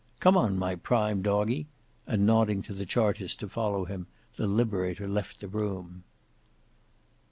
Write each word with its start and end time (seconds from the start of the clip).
Come 0.19 0.35
on 0.35 0.57
my 0.57 0.73
prime 0.73 1.21
Doggy," 1.21 1.67
and 2.07 2.25
nodding 2.25 2.63
to 2.63 2.73
the 2.73 2.87
Chartist 2.87 3.39
to 3.41 3.47
follow 3.47 3.85
him, 3.85 4.07
the 4.35 4.47
Liberator 4.47 5.07
left 5.07 5.41
the 5.41 5.47
room. 5.47 6.03